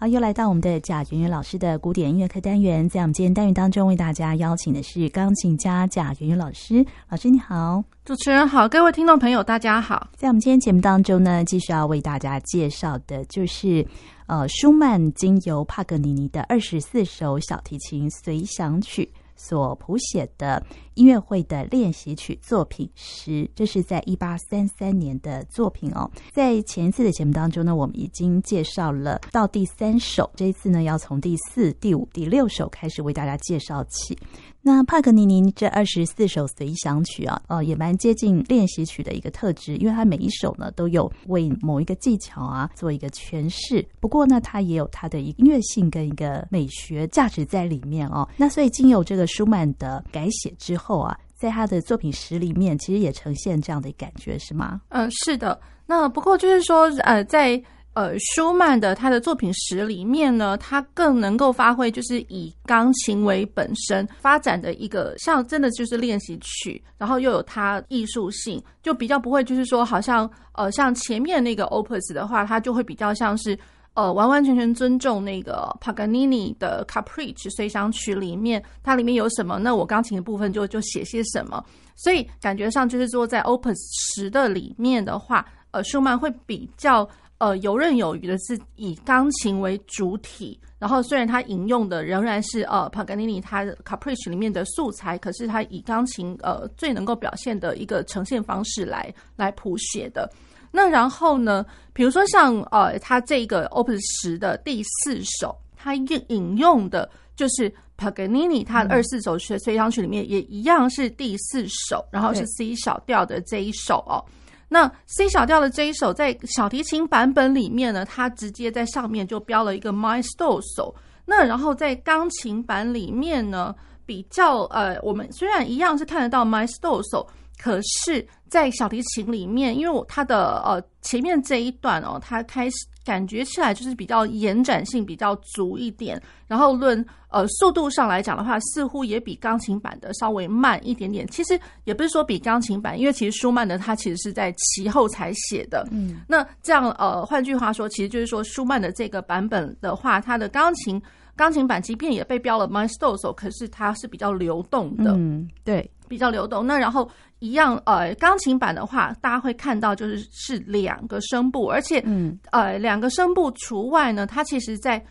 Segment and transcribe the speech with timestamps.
[0.00, 6.86] 好，又来到我们的贾圆圆老师的古典音乐课单元，在我们今天单元当中，为大家邀请的是钢琴家贾圆圆老师。
[7.08, 10.08] 老师你好，主持人好，各位听众朋友大家好。
[10.14, 13.84] 在我们今天节目当中呢，继续要为大家介绍的就是
[14.28, 20.62] 呃舒曼经由帕格尼尼的二十四首小提琴随想曲所谱写的。
[20.94, 26.10] 音乐会的练习曲作品十，这是在一八三三年的作品哦。
[26.32, 34.18] 在前一次的节目当中呢，我们已经介绍了到第三首，这一次呢要从第四、第五、第六首开始为大家介绍起。
[34.68, 43.82] 那帕格尼尼这二十四首随想曲啊，呃，也蛮接近练习曲的一个特质，因为它每一首呢都有为某一个技巧啊做一个诠释。
[43.98, 48.28] 不过呢，它也有它的音乐性跟一个美学价值在里面哦。
[48.36, 51.00] 那所以经由这个舒曼的改写之后。
[51.00, 54.80] 啊，在他的作品十里面，其实也呈现这样的感觉，是吗？
[54.88, 55.58] 嗯、是的。
[55.86, 57.62] 那不过就是说，呃，在
[57.98, 73.58] 呃舒曼的他的作品十里面呢，他更能够发挥，就是以钢琴为本身发展的一个，像真的就是练习曲，然后又有它艺术性，就比较不会就是说，好像呃像前面那个 Opus 的话，它就会比较像是。
[73.94, 79.58] 呃，完完全全尊重那个帕格尼尼的 Capricci 随想曲里面，它里面有什么？
[79.58, 81.64] 那我钢琴的部分就就写些什么。
[81.96, 83.74] 所以感觉上就是说，在 Opus
[84.14, 90.58] 十的里面的话，呃，舒曼会比较呃游刃有余的是以钢琴为主体。
[90.78, 100.30] 然后虽然他引用的仍然是呃帕格尼尼他 Capricci 里面的素材，可是他以钢琴呃最能够表现的一个呈现方式来来谱写的。
[100.70, 114.22] 那然后呢，比如说像呃，他这个 Opus 十的第四首，他引引用的就是帕格尼尼他的二十四首随想曲里面也一样是第四首，然后是 C 小调的这一首哦。
[114.68, 120.94] 那 C 小调的这一首在小提琴版本里面呢，它直接在上面就标了一个 m y s t o s o。
[121.24, 123.74] 那然后在钢琴版里面呢，
[124.04, 127.26] 比较呃，我们虽然一样是看得到 m y s t o s o。
[127.58, 141.26] 可是，在小提琴里面，因为我它的呃前面这一段哦，它开始感觉起来就是比较延展性比较足一点，然后论呃速度上来讲的话，似乎也比钢琴版的稍微慢一点点。
[141.26, 145.84] 其实也不是说比钢琴版，因为其实舒曼的他其实是在其后才写的。
[145.90, 151.02] 嗯，那这样呃，换句话说，其实就是说舒曼的这个版本的话，它的钢琴
[151.34, 155.12] 钢琴版即便也被标了 maestoso，可是它是比较流动的。
[155.16, 155.90] 嗯，对。
[156.08, 157.08] 比较流动，那然后
[157.38, 165.04] 一样，呃，钢琴版的话，大家会看到就是是两个声部，而且，嗯，呃，两个声部除外呢，它其实在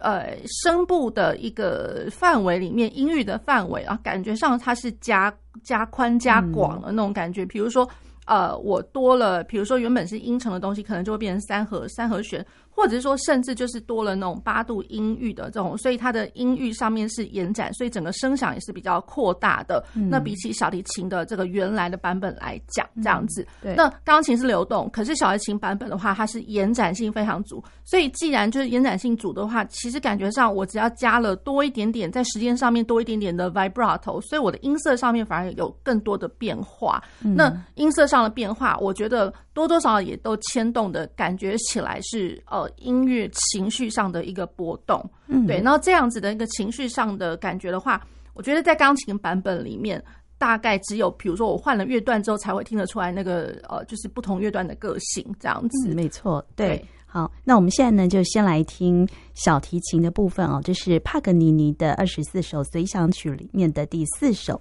[0.00, 7.88] 呃声部的一个范围里面，音域的范围啊，感觉上它是加加宽加广的那种感觉，比如说。
[8.26, 12.46] 呃，我多了，比如说原本是音程的东西，可能就会变成三和三和弦，
[12.80, 19.84] 或者是说甚至就是多了那种八度音域的这种，所以它的音域上面是延展，所以整个声响也是比较扩大的。
[19.94, 23.74] 嗯、那比起小提琴的这个原来的版本来讲，这样子，嗯、对。
[23.74, 27.60] 那钢琴是流动，可是小提琴版本的话，它是延展性非常足。
[27.84, 37.02] 所以既然就是延展性足的话，其实感觉上我只要加了多一点点，在时间上面多一点点的 vibrato，所以我的音色上面反而有更多的变化。
[37.24, 38.20] 嗯、那音色上。
[38.20, 45.60] 的变化，我觉得多多少少也都牵动的感觉起来是呃音乐情绪上的一个波动，嗯，对。
[45.60, 48.00] 然后这样子的一个情绪上的感觉的话，
[48.34, 50.02] 我觉得在钢琴版本里面，
[50.38, 55.88] 大概只有比如说我换了乐段之后才会听得出来那个呃，就是不同乐段的个性这样子。
[55.90, 56.68] 嗯，没错，对。
[56.68, 64.60] 对，好，那我们现在呢就先来听小提琴的部分哦，这是帕格尼尼的二十四首随想曲里面的第四首。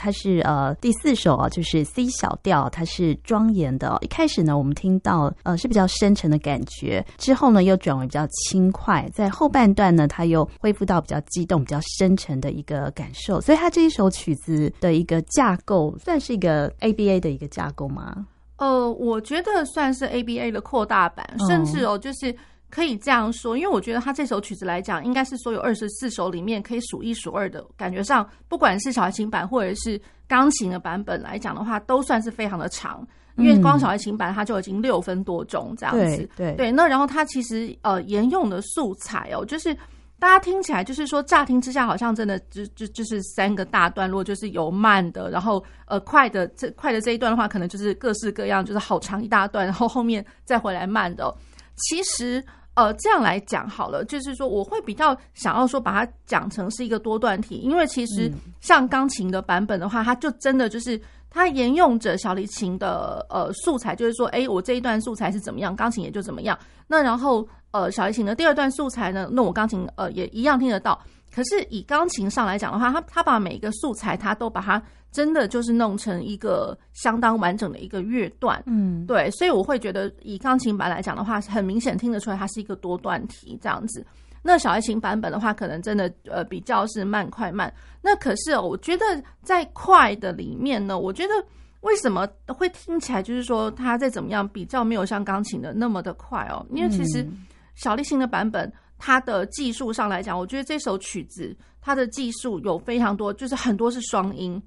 [0.00, 3.98] 它是呃第四首啊，就是 C 小调，它是庄严的哦。
[4.00, 13.40] 一开始呢，我们听到呃是比较深沉的感觉，之后呢又转为比较轻快，在后半段呢，它又恢复到比较激动、比较深沉的一个感受。
[13.40, 18.26] 所以它这一首曲子的一个架构，算是一个 ABA 的一个架构吗？
[18.58, 22.34] 呃，我觉得算是 ABA 的扩大版，甚至哦，就是。
[22.70, 27.64] 可以这样说，因为我觉得他这首曲子来讲，应该是所有二十四首里面可以数一数二的。
[27.76, 33.06] 感觉上，不管是小提琴版或者是钢琴的版本来讲的话，都算是非常的长。
[33.36, 36.28] 因为光小提琴版它就已经六分多钟这样子。
[36.36, 36.72] 对。
[36.72, 39.72] 那然后它其实呃沿用的素材哦，就是
[40.18, 51.34] 大家听起来就是说乍听之下好像真的就就就是三个大段落，就是有慢的，然后呃快的这快的这一段的话，可能就是各式各样，就是好长一大段，然后后面再回来慢的哦。
[51.76, 52.44] 其实。
[52.78, 58.30] 呃，这样来讲好了，就是说我会比较想要说把它讲成是一个多段体，因为其实
[58.60, 66.56] 像钢琴的版本的话，它就真的就是它沿用着小提琴的呃素材，就是说，哎，我这一段素材是怎么样，钢琴也就怎么样。
[66.86, 70.96] 那然后呃，小提琴的第二段素材呢，那我钢琴呃也一样听得到。
[71.34, 74.80] 可是以钢琴上来讲的话，它它把每一个素材，它都把它。
[75.10, 84.06] 真的就是弄成一个相当完整的一个乐段，嗯，对，所以我会觉得以钢琴版来讲的话，很明显听得出来它是一个多段体这样子。
[84.42, 87.72] 那小提琴版本的话，可能真的呃比较是慢快慢。
[88.00, 89.04] 那可是哦，我觉得
[89.42, 91.32] 在快的里面呢，我觉得
[91.80, 96.64] 为什么会听起来就是说它再怎么样比较没有像钢琴的那么的快哦？
[96.70, 97.26] 因为其实
[97.74, 104.62] 小提琴的版本它的技术上来讲，我觉得这首曲子它的技术有非常多，就是很多是双音。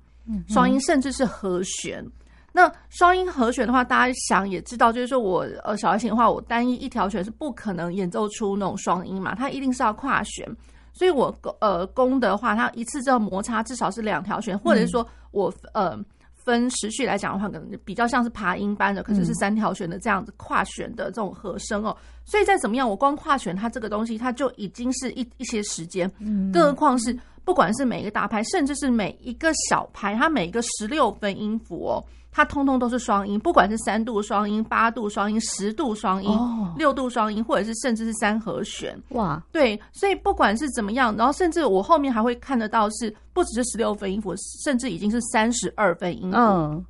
[0.48, 2.06] 双音甚至是和弦，
[2.52, 10.46] 那双音和弦的话，大家想也知道，就是说我呃小提琴的话，我单一一条弦是不可能演奏出那种双音嘛，它一定是要跨弦，
[10.94, 15.98] 所以我呃弓的话，它一次就要摩擦至少是两条弦，或者是说我呃
[16.36, 26.12] 分时序来讲的话，可能比较像是爬音般的，可是是三条弦的这样子跨弦的这种和声哦，所以再怎么样，我光跨弦它这个东西，它就已经是一一些时间，
[26.52, 27.18] 更何况是。
[27.44, 33.40] 不管是每一个大拍，甚至是每一个小拍，它每一个十六分音符哦，它通通都是双音。
[33.40, 36.30] 不管是三度双音、八度双音、十度双音、
[36.78, 38.98] 六度双音，或者是甚至是三和弦。
[39.10, 44.34] 哇，对，所以不管是怎么样，然后甚至我后面还会看得到是不只是十六分音符，
[44.64, 46.38] 甚至已经是三十二分音符。
[46.38, 46.86] 嗯，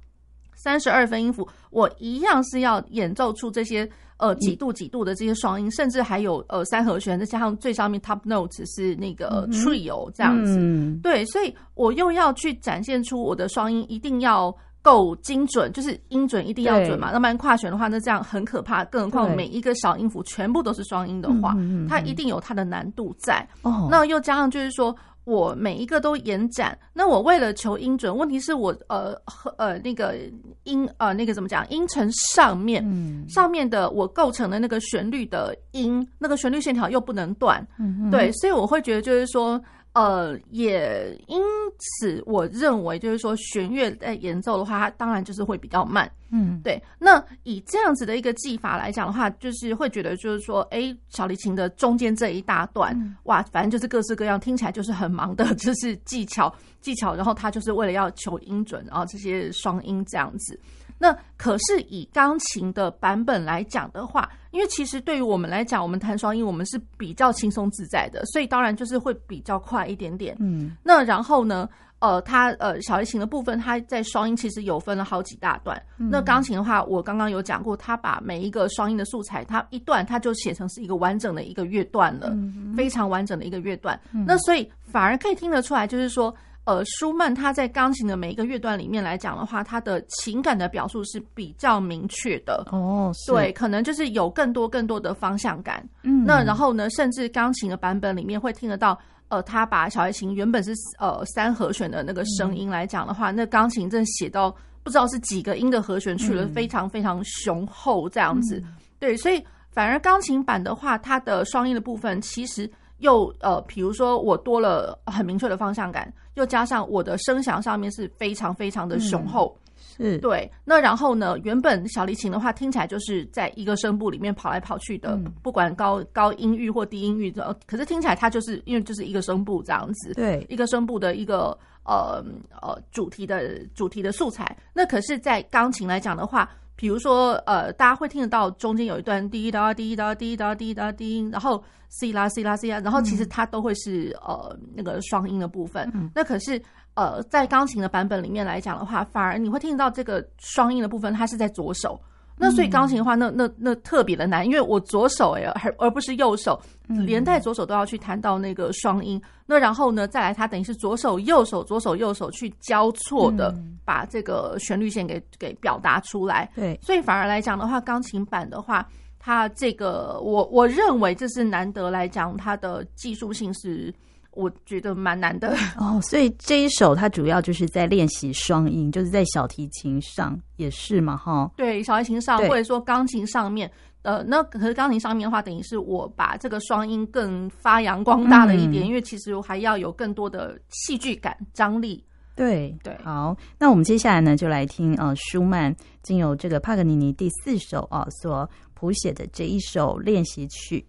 [0.55, 3.89] 三十二分音符，我一样是要演奏出这些。
[4.21, 18.85] 呃，几度几度的这些双音，甚至还有呃三和弦，再加上最上面 top notes 是那个 trio 这样子，嗯、对，所以我又要去展现出我的双音一定要够精准，就是音准一定要准嘛，那不然跨弦的话，那这样很可怕。
[18.85, 21.57] 更何况每一个小音符全部都是双音的话，
[21.89, 23.43] 它一定有它的难度在。
[23.63, 24.95] 哦，那又加上就是说。
[25.23, 30.15] 我每一个都延展，那我为了求音准，问题是我呃和呃那个
[30.63, 31.67] 音呃那个怎么讲？
[31.69, 39.61] 音程上面，嗯、上面的我构成的那个旋律的音，那个旋律线条又不能断，嗯、对，所以我会觉得就是说。
[39.93, 41.41] 呃，也因
[41.79, 46.10] 此，我认为就是说，弦乐在演奏的话，它当然就是会比较慢。
[46.29, 46.81] 嗯，对。
[46.98, 57.13] 那以这样子的一个技法来讲的话，就是会觉得就是说，哎、欸，小提琴的中间这一大段，嗯、哇，反正就是各式各样，听起来就是很忙的， 就是技巧技巧。
[57.13, 60.57] 然后他就是为了要求音准，然后这些双音这样子。
[61.01, 70.38] 那可是以钢琴的版本来讲的话，因为其实对于我们来讲，我们弹双音，我们是比较轻松自在的，所以当然就是会比较快一点点。
[70.39, 71.67] 嗯，那然后呢，
[71.98, 75.81] 呃，它呃小提琴的部分，它在双音其实有分了好几大段。
[75.98, 84.00] 嗯、那钢琴的话，我刚刚有讲过，它把每一个双音的素材，它一段它就写成是一个完整的一个乐段了，嗯、非常完整的一个乐段。
[84.13, 86.31] 嗯、那所以反而可以听得出来，就是说。
[86.63, 93.12] 呃，舒曼他在钢琴的每一个乐段里面来讲的话，他的情感的表述是比较明确的哦。
[93.27, 95.84] 对，可能就是有更多更多的方向感。
[96.03, 98.98] 嗯，那然后呢，甚至钢琴的版本里面会听得到，
[99.30, 108.62] 呃，他把小提琴原本是呃三和弦的那个声音来讲的话，嗯、那钢琴正写到不知道是几个音的和弦去了，非常非常雄厚这样子。
[108.63, 112.72] 嗯、对，所以反而钢琴版的话，它的双音的部分其实。
[113.01, 119.55] 又呃，比如说我多了很明确的方向感，又加上我的声响上面是非常非常的雄厚，
[120.00, 120.51] 嗯、是对。
[120.63, 132.23] 那然后呢，原本小提琴的话听起来就是在一个声部里面跑来跑去的，嗯、不管高高音域或低音域的，可是听起来它就是因为就是一个声部这样子，对，一个声部的一个呃
[132.61, 134.57] 呃主题的主题的素材。
[134.73, 136.50] 那可是，在钢琴来讲的话。
[136.81, 145.88] 比如说，呃，大家会听得到中间有一段滴答滴答滴答滴答滴，然后 C 啦 C 啦 C 啦，然后其实它都会是呃那个双音的部分。
[145.93, 146.59] 嗯、那可是
[146.95, 152.01] 呃，在钢琴的版本里面来讲的话，反而你会听到这个双音的部分，它是在左手。
[152.38, 159.21] 那所以钢琴的话，那那那特别的难，因为我左手哎，而而不是右手，连带左手都要去弹到那个双音。
[159.45, 166.50] 那然后呢，再来它等于是左手右手左手右手去交错的把这个旋律线给给表达出来。
[166.55, 168.88] 对，所以反而来讲的话，钢琴版的话，
[169.19, 173.93] 它这个我我认为这是难得来讲，它的技术性是。
[174.31, 181.51] 我觉得蛮难的哦，所以这一首它主要就是在练习双音，就是在小提琴上也是嘛，哈。
[181.57, 183.69] 对，小提琴上或者说钢琴上面，
[184.03, 192.03] 呃，那可是钢琴上面的话，等于是我把这个双音更发扬光大了一点，嗯、因为其实我还要有更多的戏剧感、张力。
[192.33, 200.83] 对对，好，那我们接下来呢，就来听呃舒曼经由这个帕格尼尼第四首啊所谱写的这一首练习曲。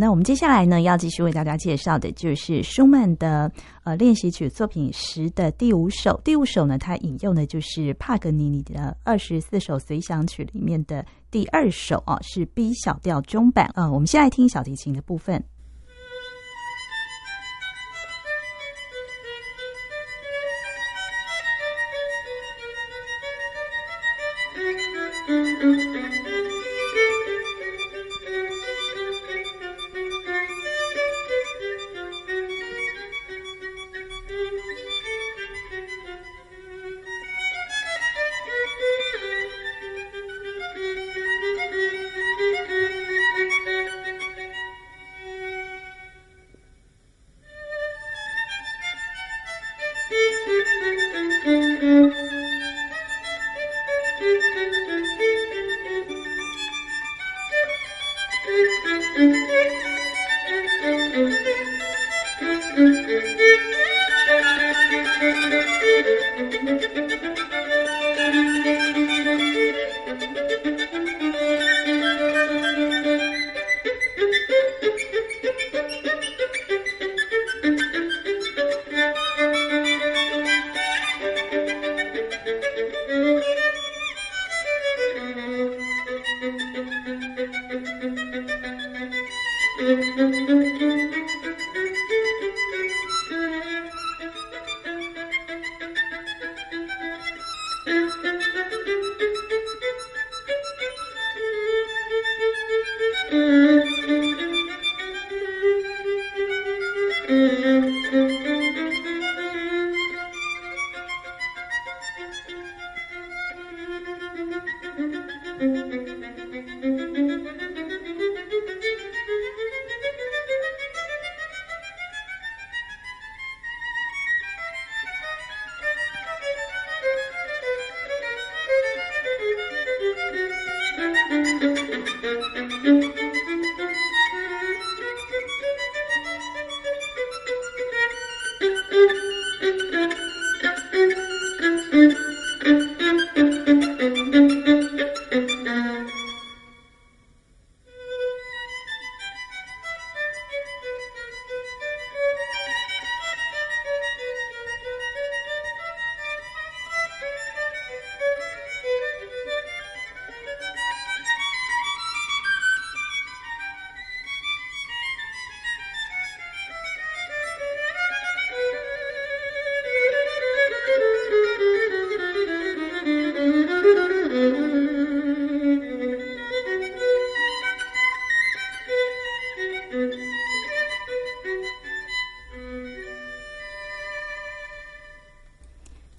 [0.00, 3.52] 那我们接下来呢，要继续为大家介绍的就是舒曼的
[3.84, 6.18] 呃练习曲作品十的第五首。
[6.24, 13.70] 第五首呢，它引用的就是帕格尼尼的二十四首随想曲里面的第二首啊，是 B 小调中版。
[13.74, 15.44] 呃，我们先来听小提琴的部分。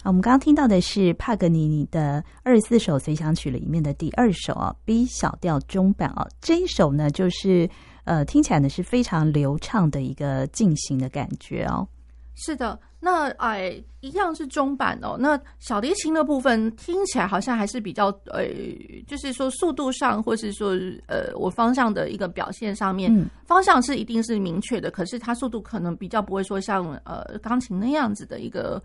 [0.04, 6.26] 我们刚刚听到的是帕格尼尼的二十四首随想曲里面的第二首啊，B 小调中版啊。
[6.40, 7.70] 这一首呢，就是
[8.04, 11.86] 呃，听起来呢是非常流畅的一个进行的感觉哦。
[12.34, 15.16] 是的，那哎，一样是中版哦。
[15.20, 18.44] 那小提琴的部分听起来好像还是比较呃，
[19.06, 20.70] 就是说速度上，或是说
[21.06, 28.82] 呃，我方向的一个表现上面，嗯、方向是一定是明确的，可是它速度可能比较不会说像呃钢琴那样子的一个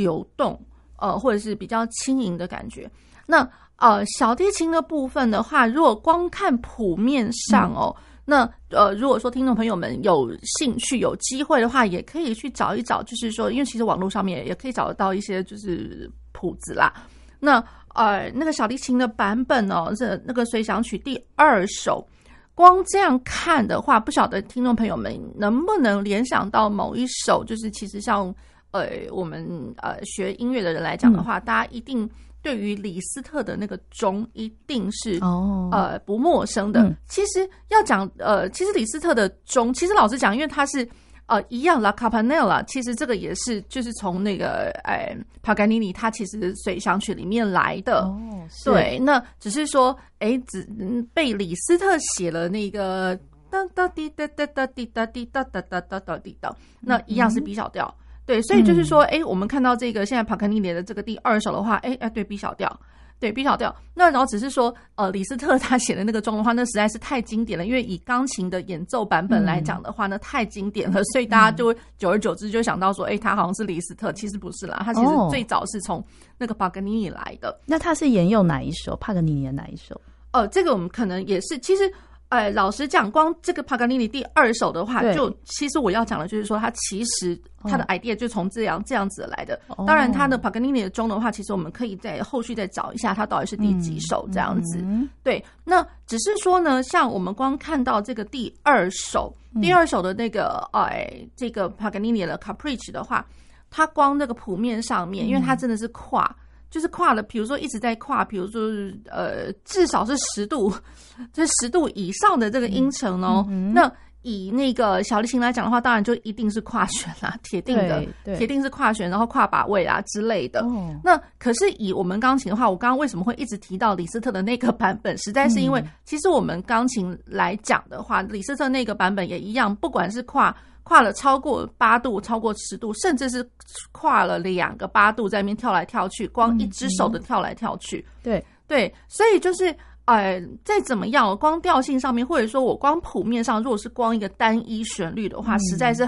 [0.00, 0.58] 流动。
[1.02, 2.86] 呃，或者是比较轻盈的感觉。
[3.24, 13.02] 那呃，小提琴的部分的话，如果光看谱面上哦，那呃，如果说听众朋友们有兴趣、有机会的话，也可以去找一找。
[13.04, 16.92] 就是说，因为其实网络上面也可以找得到一些就是谱子啦。
[17.38, 22.06] 那呃，那个小提琴的版本哦，是那个随想曲第二首。
[22.54, 28.34] 光这样看的话，不晓得听众朋友们能不能联想到某一首，就是其实像。
[28.72, 32.08] 呃，我们呃学音乐的人来讲的话，嗯、大家一定
[32.42, 36.82] 对于李斯特的那个钟一定是哦呃不陌生的。
[36.82, 40.88] 嗯、其实要讲呃，其实李斯特的钟，其实老实讲，因为它是
[41.26, 48.18] 呃一样，La Campanella，其实这个也是就是从那个哎帕格尼尼他其实随想曲里面来的哦。
[48.64, 50.66] 对，那只是说哎，只
[51.12, 53.18] 被李斯特写了那个
[53.50, 57.92] 哒哒滴哒哒哒滴哒滴哒哒哒哒哒滴哒，那一样是 B 小调。
[57.98, 62.78] 嗯对，所以就是说，哎、嗯，我们看到这个现在帕格尼尼的这个第二首的话，哎哎，对 B 小调，
[63.18, 63.74] 对 B 小调。
[63.92, 67.66] 那然后只是说，呃，李斯特他写的那个妆的话，那实在是太经典了。
[67.66, 76.00] 因为以钢琴的演奏版本来讲的话呢，太经典了，所以大家就久而久之就想到说，哎，他好像是李斯特，其实不是啦，他其实最早是从
[76.38, 77.60] 那个帕格尼尼来的。
[77.66, 78.94] 那他是沿用哪一首？
[78.98, 80.00] 帕格尼尼的哪一首？
[80.30, 81.92] 呃，这个我们可能也是，其实。
[82.30, 89.60] 哎，老实讲，光这个帕格尼尼第二首的话，就其实我要讲的就是说，它其实它的 idea 就从这样、哦、这样子来的。
[89.84, 94.80] 当然，它的帕格尼尼的钟的话，其实我们可以在后续再找一下，它到底是第几首这样子。
[95.24, 103.26] 对，那只是说呢，像我们光看到这个第二首，嗯、第二首的那个哎，这个帕格尼尼的 Capricci 的话，
[103.70, 106.32] 它光那个谱面上面，因为它真的是跨。
[106.70, 108.62] 就是跨了，比如说一直在跨，比如说
[109.10, 110.72] 呃，至少是十度，
[111.34, 113.44] 就是十度以上的这个音程哦。
[113.74, 113.90] 那
[114.22, 118.06] 以那个小提琴来讲的话，当然就一定是跨弦啦， 铁定的，
[118.36, 120.60] 铁定是跨弦，然后跨把位啊之类的。
[120.60, 125.16] 哦、那可是以我们钢琴的话，我刚刚为什么会一直提到李斯特的那个版本？
[125.18, 130.54] 实在是因为，其实我们钢琴来讲的话，李斯特那个版本也一样，不管是跨。
[130.90, 133.48] 跨了超过八度，超过十度，甚至是
[133.92, 138.04] 跨了两个八度，在那边跳来跳去，光一只手的跳来跳去。
[138.08, 139.72] 嗯、对对，所以就是，
[140.06, 146.04] 呃，再怎么样，光调性上面，或者说我光谱面上，如果是光一个单一旋律的话，嗯、实在是。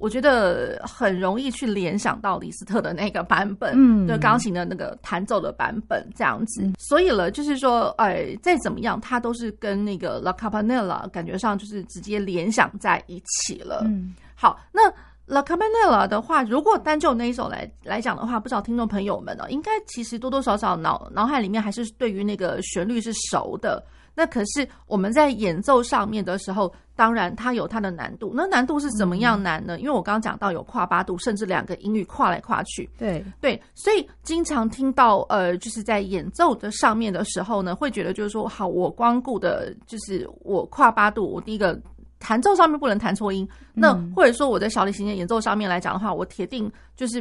[0.00, 6.62] 我觉得很容易去联想到李斯特的那个版本，嗯，就钢琴的那个弹奏的版本这样子。
[6.62, 13.82] 嗯、所以了，就是说，哎，再怎么样，它都是跟那个 La Campanella 感觉上就是直接联想在一起了。
[13.84, 14.90] 嗯，好，那
[15.30, 23.80] La Campanella 的话，如果单就那一首来来讲的话，不知道听众朋友们呢，应该其实多多少少脑脑海里面还是对于那个旋律是熟的。
[24.12, 28.32] 那可是我们在演奏上面的时候，当然它有它的难度。
[28.34, 29.78] 那难度是怎么样难呢？
[29.78, 32.90] 因为我刚刚讲到有跨八度，甚至两个音域跨来跨去。
[32.98, 41.80] 对对，所以经常听到呃，就是在演奏的上面的时候呢，会觉得就是说，好，我光顾的就是我跨八度，我第一个。
[42.20, 47.20] 弹奏上面不能弹错音，那或者说我在小提琴的演奏上面来讲的话，我铁定就是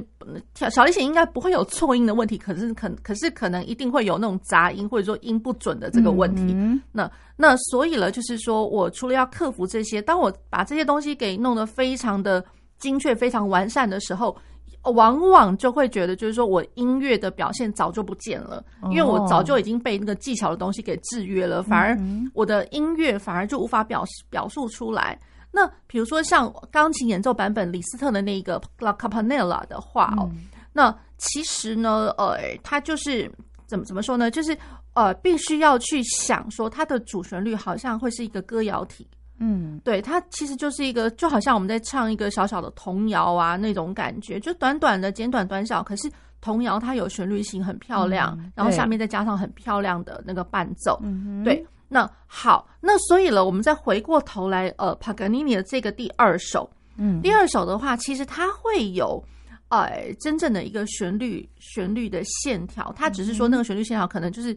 [0.53, 6.53] 小小提琴应该不会有错音的问题，可是可可是可能一定会有那种杂音或者说音不准的这个问题。
[6.55, 12.43] 嗯、那那所以了，就是说我除了要克服这些，当我把这些东西给弄得非常的
[12.77, 14.35] 精确、非常完善的时候。
[14.83, 21.97] 往往就会觉得，就是说我音乐的表现早就不见了，因为我早就已经被那个技巧的东西给制约了，反而
[22.33, 25.19] 我的音乐反而就无法表表述出来。
[25.51, 30.29] 那比如说像钢琴演奏版本李斯特的那个 La Campanella 的话哦，
[30.71, 33.29] 那其实呢，呃，它就是
[33.65, 34.31] 怎么怎么说呢？
[34.31, 34.57] 就是
[34.93, 39.07] 呃，必须要去想说它的主旋律好像会是一个歌谣体。
[39.39, 45.81] 嗯，对，它其实就是一个，就好像我们在唱一个小小的童谣啊那种感觉，就短短的、简短短小。
[45.81, 51.01] 可是童谣它有旋律性，很漂亮，嗯、然后下面再加上很漂亮的那个伴奏。
[51.43, 51.65] 对。
[51.87, 59.23] 那好，那所以了，我们再回过头来，呃，帕格尼尼的这个第二首，嗯，第二首的话，其实它会有
[59.69, 64.55] 呃真正的一个旋律旋律的线条，它只是说那个旋律线条可能就是。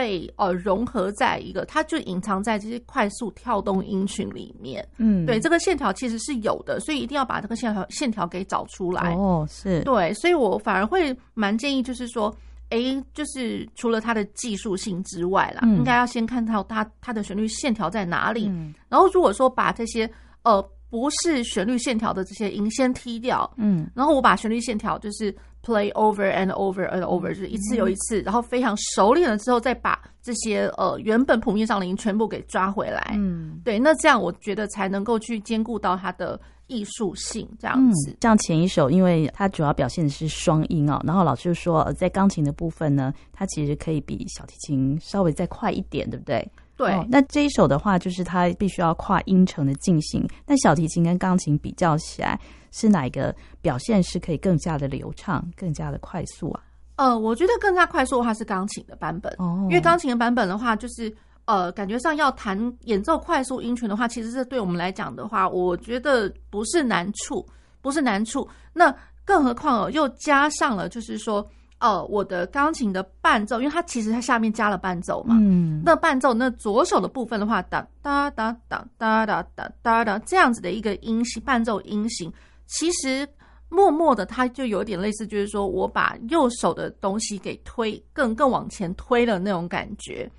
[0.00, 4.86] 被呃融合在一个，它就隐藏在这些快速跳动音群里面。
[4.96, 9.14] 嗯，对，这个线条其实是有的，所以一定要把这个线条线条给找出来。
[9.14, 12.34] 哦，是对，所以我反而会蛮建议，就是说，
[12.70, 12.78] 哎，
[13.12, 18.48] 就是除了它的技术性之外啦，嗯、应该要先看到它它的旋律线条在哪里。
[18.48, 20.10] 嗯、然后如果说把这些
[20.44, 25.36] 呃不是旋律线条的这些音先踢掉，嗯，然后我把旋律线条就是。
[25.62, 33.12] Play over and over and over，就是一次又一次，嗯、然后非常熟练了之后，再把这些呃原本谱面上的音全部给抓回来。
[33.12, 38.16] 嗯，对，那这样我觉得才能够去兼顾到它的艺术性，这样子。
[38.22, 46.50] 像前一首，因为它主要表现的是双音哦，然后老师就说，在钢琴的部分呢，它其实可以比小提琴稍微再快一点，对不对？
[46.78, 47.06] 对、哦。
[47.06, 50.26] 那这一首的话，就是它必须要跨音程的进行。
[50.46, 52.40] 那小提琴跟钢琴比较起来。
[52.70, 56.62] 是哪一个表现是可以更加的流畅、更加的快速啊？
[56.96, 61.10] 呃，我觉得更加快速的话是钢琴的版本哦，因为钢琴的版本的话，就是
[61.46, 67.44] 呃，感觉上要弹演奏快速音群的话，其实是对我们来讲的话，我觉得不是难处，
[67.80, 68.46] 不是难处。
[68.74, 71.42] 那更何况哦，又加上了就是说，
[71.78, 82.30] 呃，我的钢琴的伴奏，因为它其实它下面加了伴奏嘛，嗯，那伴奏那左手的部分的话，哒哒哒哒哒哒哒哒哒这样子的一个音型，伴奏音型。
[82.70, 83.28] 其实
[83.68, 90.30] 默默的，它就有点类似，就是说我把右手的东西给推更更往前推了那种感觉。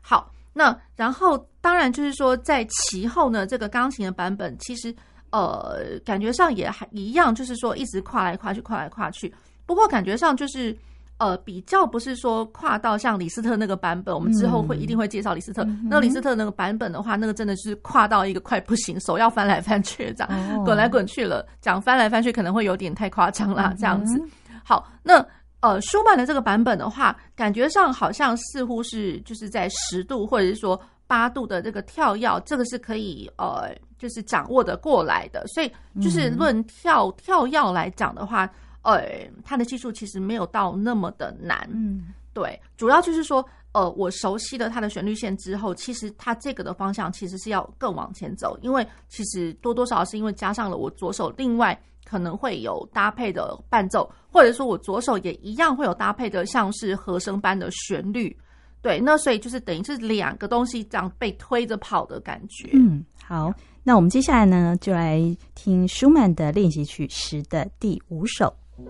[0.00, 4.94] 好，那然后当然就是说，在其后呢，这个钢琴的版本其实
[5.30, 9.34] 呃感觉上也还一样，就是说一直跨来跨去，跨来跨去。
[9.66, 10.76] 不过感觉上就是。
[11.18, 15.64] 呃，比较不是说跨到像李斯特那个版本，我们之后会一定会介绍李斯特。
[15.64, 21.44] 嗯、那李斯特那个版本的话，那个真的是跨到一个快不行，手要翻来翻去这样，哦、滚来滚去了。
[21.60, 24.16] 讲翻来翻去可能会有点太夸张啦，这样子。
[24.18, 24.30] 嗯、
[24.64, 25.24] 好，那
[25.60, 35.44] 呃，舒曼的这个版本的话，感觉上好像似乎是就是在十度或者是说八度的这个跳跃，这个是可以呃，就是掌握的过来的。
[35.48, 38.48] 所以就是论跳跳跃来讲的话，
[38.90, 41.68] 呃，它的技术其实没有到那么的难。
[41.72, 51.78] 嗯，对，主要就是说，呃，我熟悉了它的旋律线之后，其实它这个的方向其实是要更往前走，因为其实多多少少是因为加上了我左手另外。
[52.10, 58.34] 可能会有搭配的伴奏，或者说我左手也一样会有搭配的，像是和声般的旋律，
[58.80, 62.70] 对，那所以就是等于是两个东西这样被推着跑的感觉。
[62.72, 65.20] 嗯，好，那我们接下来呢，就来
[65.54, 68.56] 听舒曼的练习曲十的第五首。
[68.78, 68.88] thank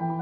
[0.00, 0.17] you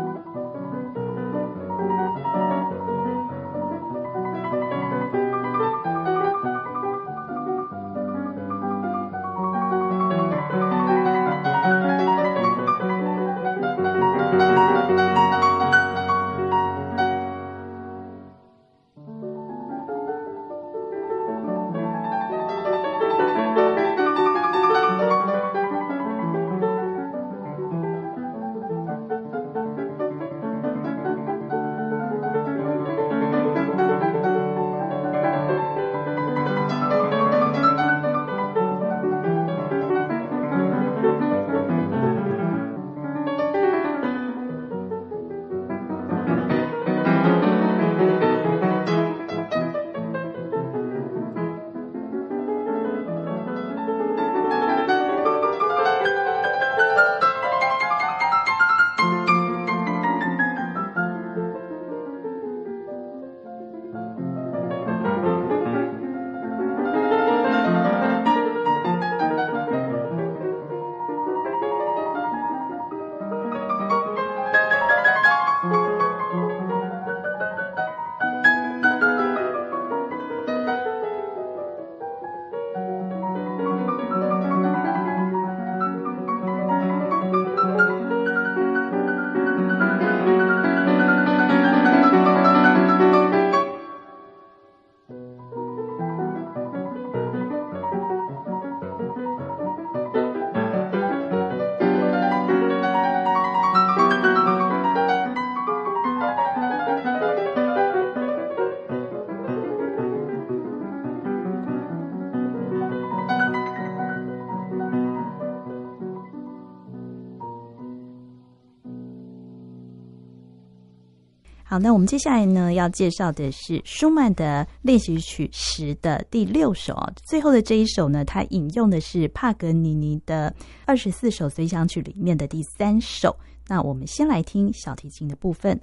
[121.79, 127.13] 那我们接下来呢，要介绍的是舒曼的练习曲十的第六首哦。
[127.25, 130.55] 最后的这一首呢，它引用的是帕格尼尼的
[130.85, 133.37] 二十四首随想曲里面的第三首。
[133.69, 135.79] 那我们先来听小提琴的部分。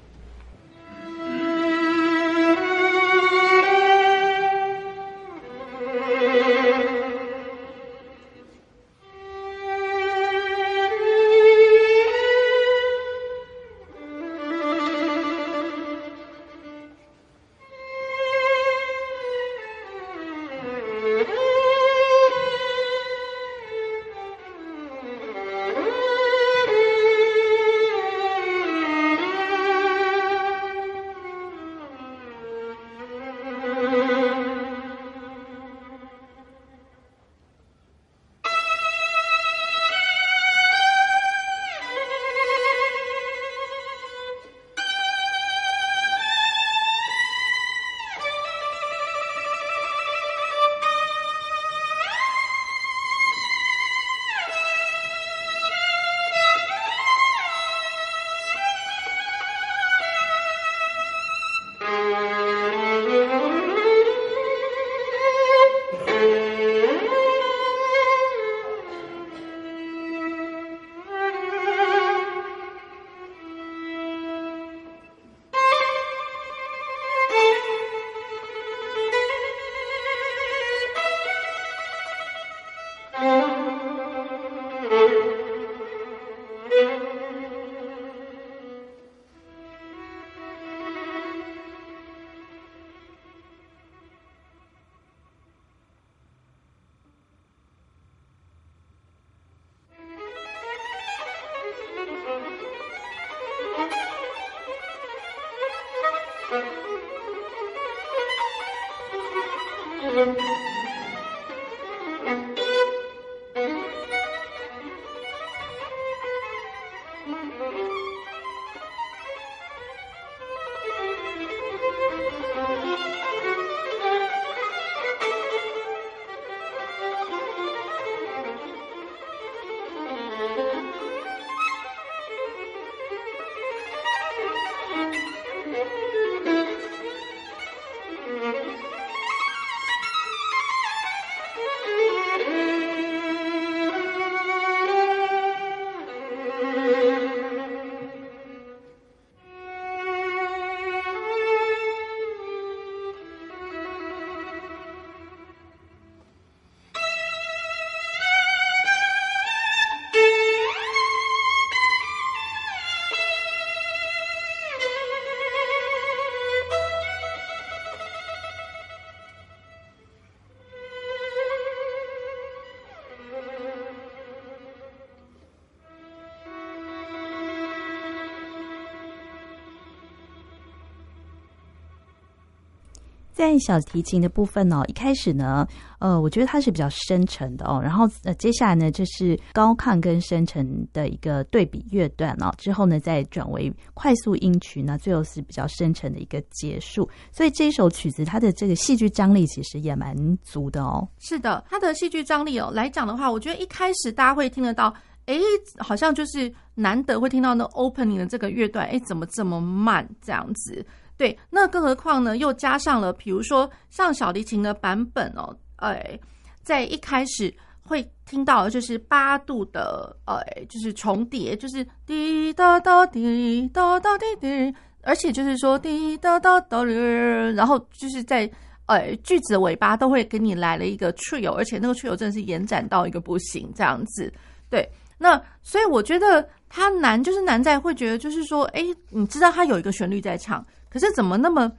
[183.44, 185.68] 在小提琴的部分哦，一开始呢，
[186.00, 197.08] 呃，我觉得它是比较深沉的哦，然后呃，接下来呢，就是高亢跟深沉的一个对比乐段哦，之后呢，再转为快速音曲呢，最后是比较深沉的一个结束。
[197.34, 201.06] 所以这一首曲子，它的这个戏剧张力其实也蛮足的哦。
[201.20, 204.94] 是的，它的戏剧张力哦来讲的话，我觉得一开始大家会听得到，
[205.26, 205.38] 哎，
[205.78, 210.86] 好像就是难得会听到那 opening 的这个乐段，哎，怎么这么慢这样子？
[211.16, 212.36] 对，那更何况呢？
[212.36, 216.20] 又加上了，比如说像小提琴的版本哦，哎，
[216.64, 217.54] 在一开始
[217.84, 228.50] 会听到就是八度的，哎，就是重叠，就是滴哒哒滴哒哒滴滴，而且就是说滴哒哒哒，然后就是在
[228.88, 234.34] 哎句子尾巴都会给你来了一个 trio，而且那个 trio 真的是延展到一个不行这样子。
[234.68, 234.90] 对，
[235.20, 240.66] 那所以我觉得它难，就是难在会觉得就是说，哎，你知道它有一个旋律在唱。
[240.94, 241.70] 可是怎么那么，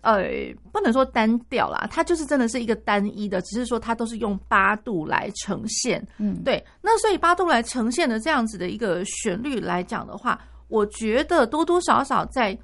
[0.00, 0.24] 呃，
[0.72, 6.64] 不能说单调啦，它就是真的是一个单一的，只是说它都是用八度来呈现，嗯，对。
[6.80, 12.58] 那所以八度来呈现的这样子的一个旋律来讲的话，我觉得多多少少在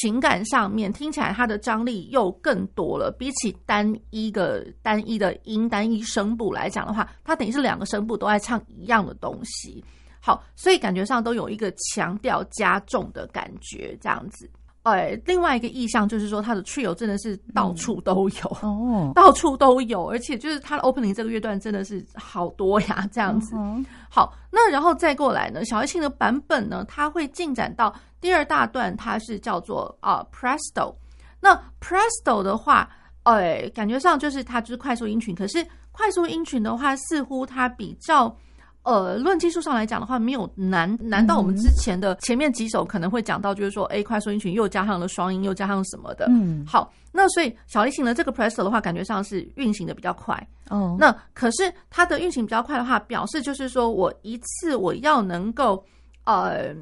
[0.00, 9.84] 情感上面听起来它的张力又更多了，比起单一个单一的音单一声部来讲的话，它等于是两个声部都在唱一样的东西。
[10.22, 14.48] 好，所以感觉上都有一个强调加重的感觉，这样子。
[14.82, 23.54] 哎，另外一个意象就是说，它的 trio 真的是到处都有、嗯、哦， 到处都有，而且就是它的 opening 这个乐段真的是好多呀，这样子。
[23.58, 30.94] 嗯、好，那然后再过来呢，小提琴的版本呢，它会进展到第二大段，它是叫做啊 presto。
[31.40, 32.88] 那 presto 的话，
[33.24, 38.34] 哎，感觉上就是它就是快速音群，可是快速音群的话，似乎它比较。
[38.82, 46.26] 呃，论技术上来讲的话，没有难难到我们之前的前面几首可能会讲到，就是说，哎，快速音群又加上了双音，又加上什么的。
[46.30, 50.34] 嗯，好，那所以小提琴的这个 presto 的话，感觉上是运行的比较快。
[50.70, 55.84] 哦，那可是它的运行比较快的话，表示就是说我一次我要能够
[56.24, 56.74] 呃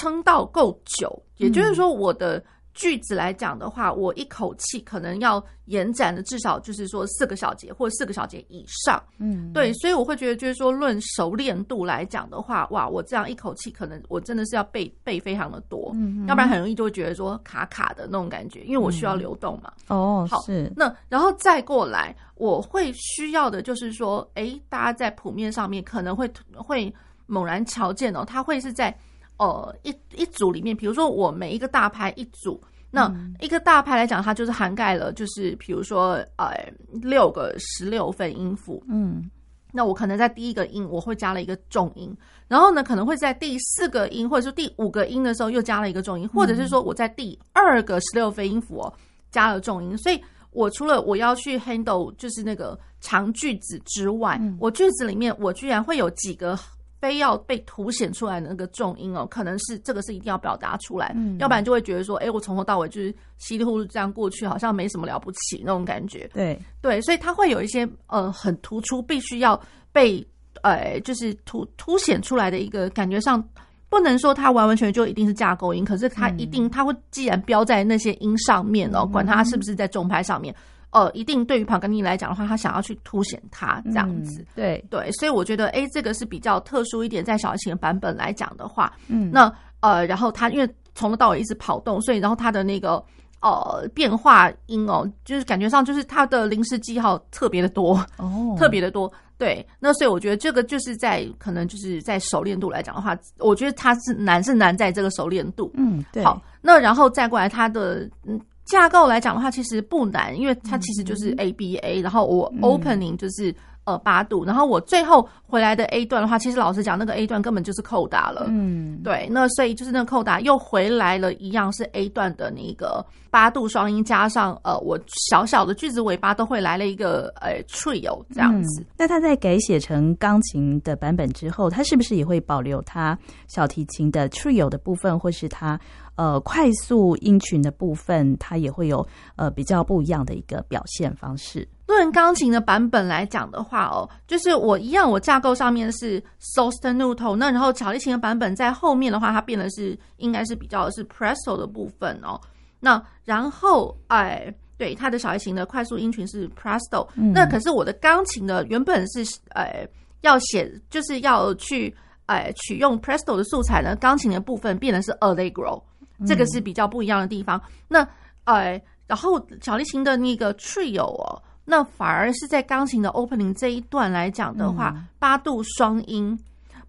[0.00, 2.42] 撑到够久，也就是说我的。
[2.76, 19.72] 句子来讲的话，我一口气可能要延展的至少就是说四个小节或者四个小节以上，嗯，对，所以我会觉得就是说论熟练度来讲的话，哇，我这样一口气可能我真的是要背背非常的多，嗯，要不然很容易就会觉得说卡卡的那种感觉，因为我需要流动嘛。
[19.88, 20.70] 哦，好，是。
[20.76, 26.94] 那然后再过来，我会需要的就是说，哎，大家在谱面上面可能会会
[27.26, 28.96] 猛然瞧见哦，它会是在。
[29.38, 32.58] 呃，一一组里面，比如说我每一个大拍一组，
[32.90, 36.72] 那一个大拍来讲，它就是涵盖了，就是比如说呃
[37.02, 39.30] 六个十六分音符，嗯，
[39.72, 42.16] 那我可能在第一个音我会加了一个重音，
[42.48, 48.90] 然后呢可能会在第四个音或者说第五个音的时候又加了一个重音，或者是说我在第二个十六分音符哦
[49.30, 50.18] 加了重音，所以
[50.50, 56.58] 我除了我要去 handle 就是那个长句子之外，我句子里面我居然会有几个。
[57.00, 66.28] 非要被凸显出来的那个重音哦，可能是这个是一定要表达出来，嗯，要不然就会觉得说，哎，我从头到尾就是稀里糊涂这样过去，好像没什么了不起那种感觉。
[66.32, 69.60] 对对，所以它会有一些呃很突出，必须要
[69.92, 70.26] 被
[70.62, 73.46] 呃就是凸凸显出来的一个感觉上，
[73.88, 80.54] 不能说它完完全全就一定是架构音，可是它一定它会既然标在那些音上面哦，管它是不是在重拍上面。
[80.96, 84.84] 呃，一定对于庞格尼来讲的话，他想要去凸显他这样子，嗯、对。
[84.88, 93.04] 对，所以我觉得，哎，这个是比较特殊一点，在小提琴的版本来讲的话，嗯，那呃，然后他因为从头到尾一直跑动，所以然后他的那个
[93.42, 108.40] 呃变化音哦，就是感觉上就是他的临时记号特别的多哦，特别的多，对，那所以我觉得这个就是在可能就是在熟练度来讲的话，我觉得他是难是难在这个熟练度，嗯，对，好，那然后再过来他的嗯。
[108.66, 113.54] 架构来讲的话，其实不难，因为它其实就是 A B A，然后我 opening 就是
[113.84, 124.98] 呃八度，然后我最后回来的 A 段的话，其实老实讲，那个 A 段根本就是扣打了，嗯，对，那所以就是那个扣打又回来了一样是 A 段的那个八度双音，加上呃我
[125.30, 128.80] 小小的句子尾巴都会来了一个呃 trio 这样子。
[128.80, 135.78] 嗯，那他在改写成钢琴的版本之后，他是不是也会保留他小提琴的 trio 的部分，或是他？
[136.16, 139.06] 呃，快速音群的部分，它也会有
[139.36, 141.66] 呃比较不一样的一个表现方式。
[141.86, 152.40] 论钢琴的版本来讲的话哦，就是我一样，我架构上面是 sostenuto，那然后小提琴的版本在后面的话，它变的是应该是比较是 presto 的部分哦。
[152.80, 159.86] 那然后哎，对，它的小提琴的快速音群是 presto，嗯，那可是我的钢琴的原本是哎
[160.22, 161.94] 要写，就是要去
[162.24, 165.82] 哎取用 presto 的素材呢，钢琴的部分变的是 allegro。
[166.24, 167.60] 这个是比较不一样的地方。
[167.88, 168.06] 那
[168.44, 176.38] 呃，然后小提琴的那个 trio 哦，那反而是在钢琴的 opening 这一段来讲的话，嗯、八度双音，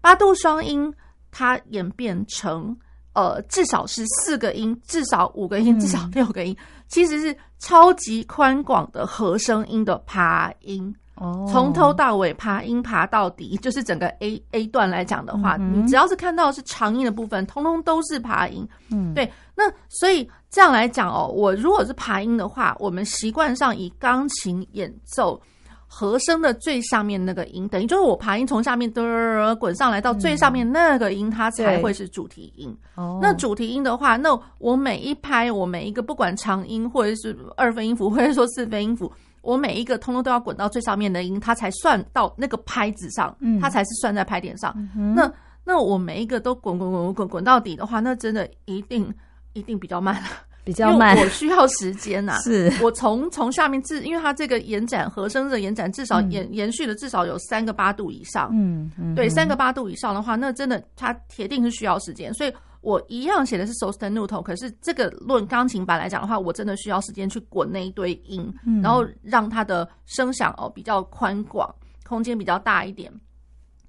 [0.00, 0.92] 八度双音
[1.30, 2.76] 它演变成
[3.12, 10.94] 呃至少是四个音，至少五个音，至少六个音，嗯、其实是超级宽广的和声音的爬音。
[11.20, 18.66] 哦，从头到尾爬音爬到底，就是整个 A A 段来讲的话，嗯、你只要是看到是长音的部分，通通都是爬音。
[18.90, 19.30] 嗯，对。
[19.54, 25.40] 那所以这样来讲哦，我如果是爬音的话，我们习惯上以钢琴演奏
[25.86, 32.72] 和声的最上面那个音，等于就是我爬音从下面嘚滚上来到最上面那个音，它才会是主题音。
[32.94, 39.10] 哦，那主题音的话，那我每一拍，我每一个不管长音或者是二分音符，或者说四分音符。
[39.48, 44.74] 我每一个通通都要滚到最上面的音，它才算到那个拍子上，嗯、它才是算在拍点上。
[44.94, 45.32] 嗯、那
[45.64, 49.10] 那我每一个都滚滚滚滚滚到底的话，那真的一定
[49.54, 50.28] 一定比较慢了，
[50.64, 51.16] 比较慢。
[51.16, 52.38] 我需要时间呐、啊。
[52.44, 58.50] 是我从从下面至，因为它这个延展和声的延展，至少延、嗯、延续了至少有三个八度以上。
[58.52, 62.52] 嗯，嗯对，三个八度以上的话，那真的它铁定是需要时间，所以。
[62.88, 71.68] 我一样写的是 sostenuto，可是这个论钢琴版来讲的话，我真的需要时间去滚那一堆音，嗯、然后让它的声响哦比较宽广，
[72.06, 73.12] 空间比较大一点。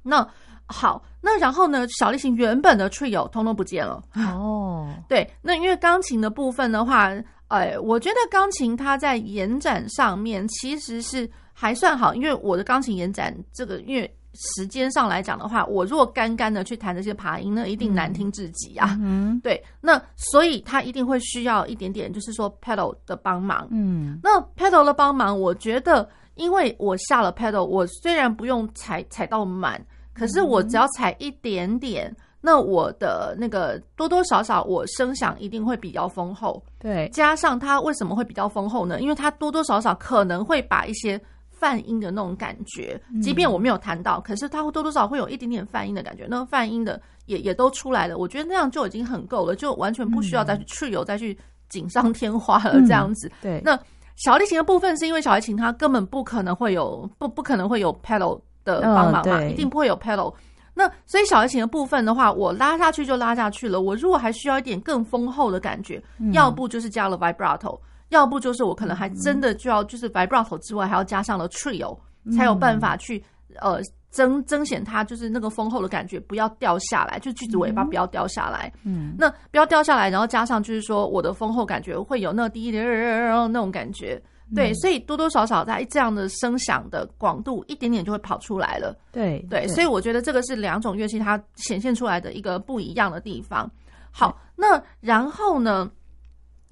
[0.04, 0.28] 那
[0.66, 4.93] 好，那然后呢，小提琴原本的 trio 通通不见了哦。
[5.08, 7.10] 对，那因为钢琴的部分的话，
[7.47, 14.14] 哎，我觉得钢琴它在延展上面其实是还算好，因为我的钢琴延展这个因为。
[14.34, 18.95] 时间上来讲的话，我如果干干的去弹这些爬音，那一定难听至极啊。
[19.01, 23.67] 嗯，对，那所以他一定会需要一点点，就是说 pedal 的帮忙。
[23.71, 36.63] 嗯，那 pedal 的帮忙，我觉得，因为我下了 pedal，我虽然不用踩踩到满，可是我只要踩一点点，那我的那个多多少少，我声响一定会比较丰厚。
[36.77, 39.01] 对，加上它为什么会比较丰厚呢？
[39.01, 41.19] 因为它多多少少可能会把一些。
[41.60, 46.26] 泛音的那种感觉，即便我没有弹到，嗯、可是它会多多少少会有一点点泛音的感觉。
[46.30, 51.38] 那个泛音的也也都出来了，我觉得那样就已经很够了，就完全不需要再去 trio 再去
[51.68, 53.28] 锦上添花了这样子。
[53.28, 53.78] 嗯、对，那
[54.16, 60.34] 小提琴的部分是因为小提琴它根本不可能会有不不可能会有 pedal 的帮忙嘛，哦、一定不会有 pedal。
[60.74, 63.82] 那所以小提琴的部分的话，我拉下去就拉下去了。
[63.82, 67.78] 我如果还需要一点更丰厚的感觉，嗯、要不就是加了 vibrato。
[68.10, 71.97] 要不就是我可能还真的就要就是 vibrato 之外还要加上了 trio，
[72.36, 73.24] 才有办法去
[73.60, 73.80] 呃
[74.10, 78.72] 增增显它就是那个丰厚的感觉不要掉下来，就句子尾巴不要掉下来。
[78.84, 84.22] 嗯，那不要掉下来，然后加上就是说我的丰厚感觉会有那个低一点那种感觉。
[84.55, 88.97] 对，所以多多少少在这样的声响的广度一点点就会跑出来了。
[89.12, 93.70] 对对，所以我觉得这个是两种乐器它显现出来的一个不一样的地方。
[94.10, 95.88] 好，那然后呢？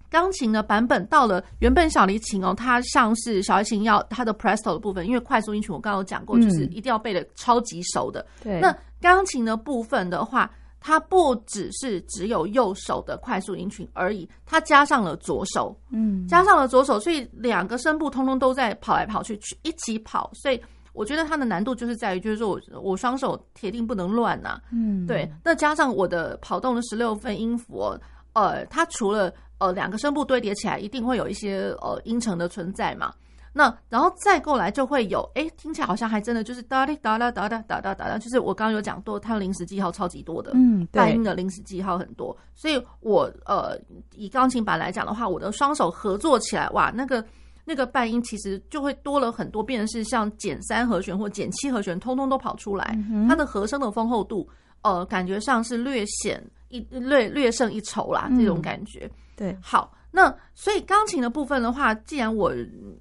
[0.10, 8.26] 钢琴的版本到了原本小提琴哦，它像是小提琴要它的 presto 的部分，因为快速音群我刚刚有讲过，就是一定要背的超级熟的。
[8.44, 10.50] 对，那钢琴的部分的话，
[10.80, 20.30] 它不只是只有右手的快速音群而已，它加上了左手，嗯，加上了左手，所以两个声部通通都在跑来跑去，去一起跑。
[20.34, 20.62] 所以
[20.94, 25.30] 我觉得它的难度就是在于，就是说我我双手铁定不能乱呐，嗯，对。
[25.44, 28.00] 那加上我的跑动的十六分音符哦，
[28.38, 33.12] 呃，它除了呃，两个声部堆叠起来，一定会有一些呃音程的存在嘛。
[33.52, 42.38] 那然后再过来就会有，哎，听起来好像还真的就是哒哩哒啦哒哒哒哒哒，就是我刚刚有讲多，它的临时记号超级多的，嗯，半音的临时记号很多。
[42.54, 43.76] 所以我呃
[44.14, 47.26] 以钢琴版来讲的话，我的双手合作起来，哇，那个
[47.66, 54.48] 那个半音其实就会多了很多，变成是像减三和弦或减七和弦，通通都跑出来，嗯、它的和声的丰厚度，
[54.84, 56.40] 呃，感觉上是略显
[56.70, 59.06] 一略略胜一筹啦，这种感觉。
[59.06, 62.52] 嗯对，好，那所以钢琴的部分的话，既然我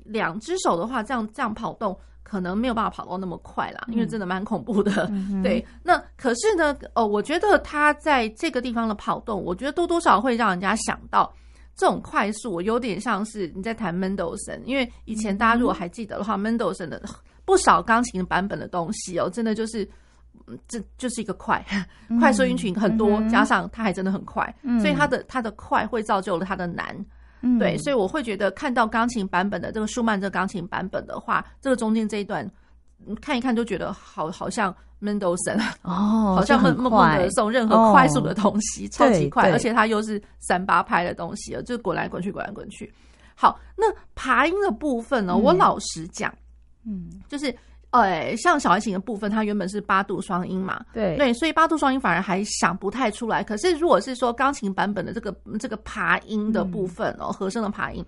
[0.04, 5.08] 两只手的话，这样这样跑动，可能没有办法跑到那么快啦，因为真的蛮恐怖的。
[5.10, 11.34] 嗯、 对，那可是呢，哦，我觉得他在这个地方的跑动，我觉得多多少少会让人家想到
[11.74, 17.02] 这种快速，我有点像是你在弹门德森，因为以前大家如果还记得的话，门德森的
[17.46, 19.88] 不少钢琴版本的东西哦，真的就是。
[20.68, 21.64] 这就是一个快，
[22.20, 26.96] 快速音群很多，嗯、加上它还真的很快，嗯、所以它的它的快会造就了它的难，
[27.40, 32.48] 嗯、对，所以我会觉得看到钢琴版本的这个舒曼这个钢琴版本的话，这个中间这一段
[33.20, 42.92] 看一看就觉得好好像 Mendelssohn 哦，好像孟孟德送任何快速的东西、哦、超级快，而且它又是三八拍的东西，就滚来滚去，滚来滚去。
[43.34, 43.84] 好，那
[44.14, 45.32] 爬音的部分呢？
[45.34, 46.32] 嗯、我老实讲，
[46.84, 47.54] 嗯，就是。
[47.90, 53.42] 呃，像小提琴的部分，它原本是八度双音嘛，对对，所以八度双音反而还想不太出来。
[53.42, 58.04] 可是如果是说钢琴版本的这个这个爬音的部分哦，嗯、和声的爬音，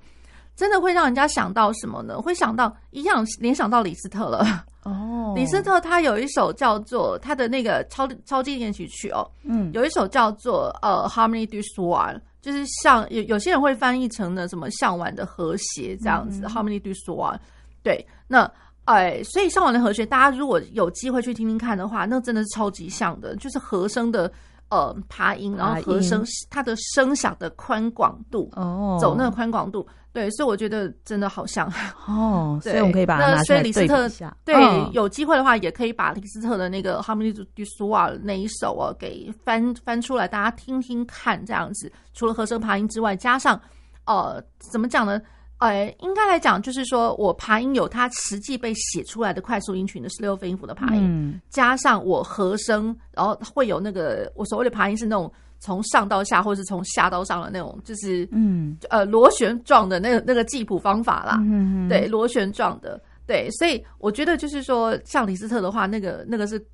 [0.57, 2.21] 真的会让人家想到什么呢？
[2.21, 4.45] 会想到一样联想到李斯特了。
[4.85, 17.39] 哦，李斯特他有一首叫做他的那个超超级练习曲哦，嗯，有一首叫做呃 Harmonie du Soir，就是像有有些人会翻译成呢什么向晚的和谐这样子，嗯，Harmonie du Soir。
[17.83, 18.51] 对，那
[18.93, 24.31] 哎，所以上晚的和弦，大家如果有机会去听听看的话，那真的是超级像的，就是和声的。
[24.71, 31.67] 呃，爬音，然后和声，它的声响的宽广度，哦，走那个宽广度，对，所以我觉得真的好像
[32.07, 34.37] 哦，所以我们可以把它拿出来对比一下。
[34.45, 34.55] 对，
[34.93, 41.91] 有机会的话，也可以把李斯特的那个《Harmonie du Soir》那一首啊，给翻翻出来，大家听听看，这样子。
[42.13, 43.59] 除了和声爬音之外，加上
[44.05, 44.39] 呃，
[44.71, 45.19] 怎么讲呢？
[45.59, 58.77] 呃，应该来讲，就是说我爬音有它实际被写出来的快速音群的十六分音符的爬音，嗯、加上我和声，然后会有那个我所谓的爬音是那种从上到下，或者是从下到上的那种，就是嗯。
[58.89, 66.65] 呃螺旋状的那个那个记谱方法啦，嗯嗯对，螺旋状的，对，所以我觉得就是说，像李斯特的话，那个那个是。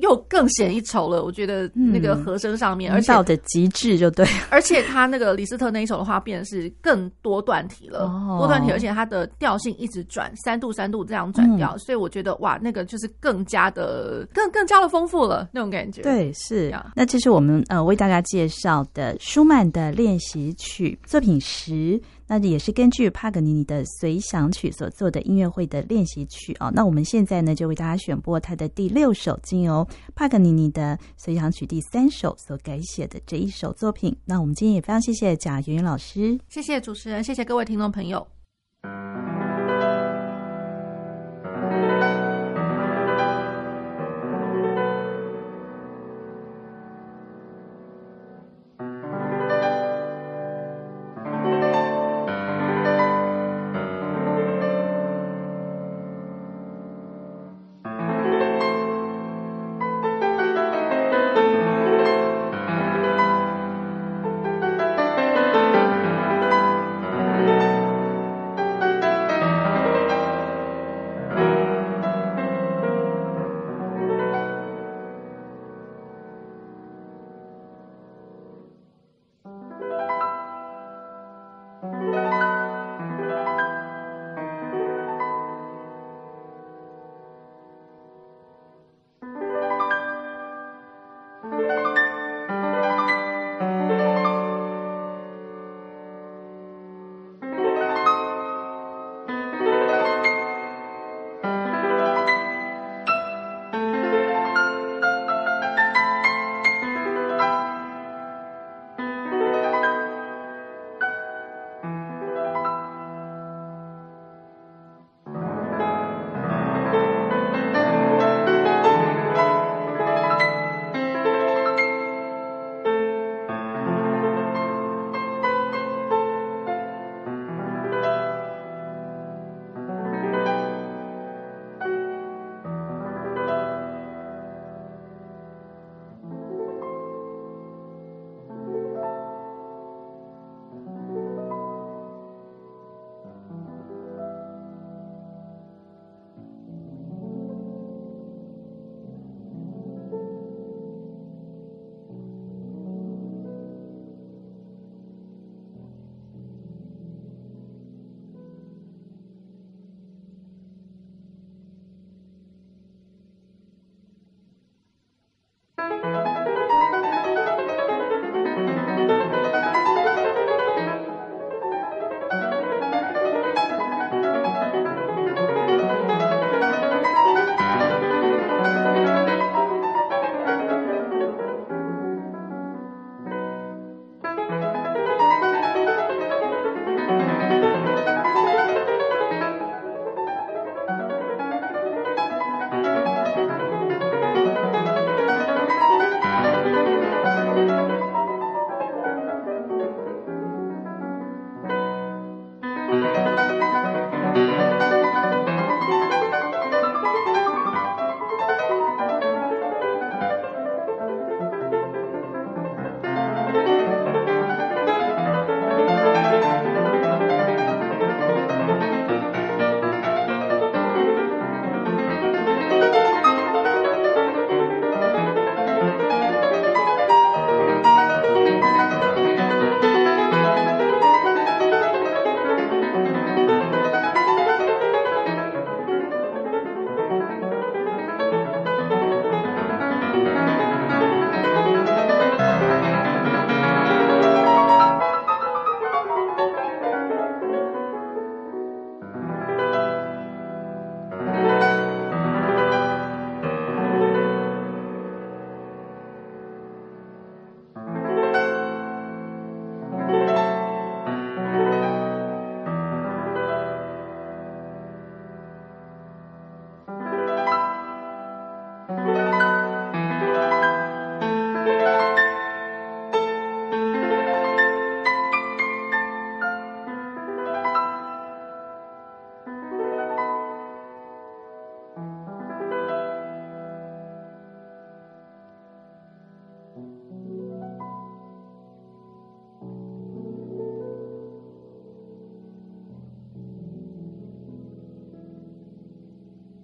[0.00, 16.02] 又更显一筹了，我觉得那个和声上面，嗯、而且到的极致就对，而且他那个李斯特那一首的话，变的是更多段体了，哦、多段体，而且它的调性一直转三度三度这样转调，嗯、所以我觉得哇，那个就是更加的更更加的丰富了那种感觉。
[16.02, 16.72] 对，是。
[16.72, 22.00] 啊那这是我们呃为大家介绍的舒曼的练习曲作品十。
[22.26, 26.70] 那也是根据帕格尼尼的随想曲所做的音乐会的练习曲哦。
[26.74, 34.16] 那我们现在呢，就为大家选播他的第六首，经由帕格尼尼的随想曲第三首所改写的这一首作品。
[34.24, 38.26] 那我们今天也非常谢谢贾云云老师，谢谢主持人，谢谢各位听众朋友。